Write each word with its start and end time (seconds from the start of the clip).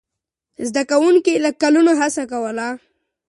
زده 0.67 0.81
کوونکي 0.91 1.33
له 1.43 1.49
کلونو 1.61 1.91
هڅه 2.01 2.23
کوله. 2.31 2.67